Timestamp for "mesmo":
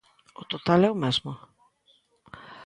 1.03-1.31